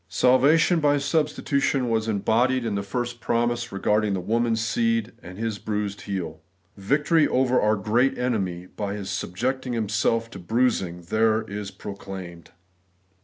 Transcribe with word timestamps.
Salvation 0.09 0.79
by 0.79 0.97
substitution 0.97 1.87
was 1.87 2.07
embodied 2.07 2.65
in 2.65 2.73
the 2.73 2.81
first 2.81 3.19
promise 3.21 3.71
regarding 3.71 4.15
the 4.15 4.19
woman's 4.19 4.59
seed 4.59 5.11
and 5.21 5.37
his 5.37 5.59
bruised 5.59 6.01
heeL 6.07 6.41
Victory 6.75 7.27
over 7.27 7.61
our 7.61 7.75
great 7.75 8.17
enemy, 8.17 8.65
by 8.65 8.95
His 8.95 9.11
subjecting 9.11 9.73
Himself 9.73 10.27
to 10.31 10.39
the 10.39 10.43
bruising 10.43 10.97
of 10.97 11.09
that 11.09 11.15
enemy, 11.15 11.27
is 11.27 11.47
then 11.49 11.59
and 11.59 11.67
there 11.67 11.71
proclaimed. 11.77 12.51